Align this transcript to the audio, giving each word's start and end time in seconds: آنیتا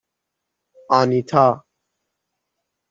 آنیتا 0.89 1.63